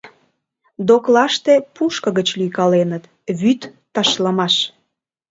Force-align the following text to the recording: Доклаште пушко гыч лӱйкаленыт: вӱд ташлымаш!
Доклаште 0.87 1.53
пушко 1.75 2.09
гыч 2.17 2.27
лӱйкаленыт: 2.39 3.03
вӱд 3.39 3.61
ташлымаш! 3.93 4.55